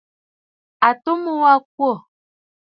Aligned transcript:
Àtu 0.87 1.11
mu 1.21 1.31
wa 1.41 1.51
a 1.59 1.65
kwô. 1.73 1.89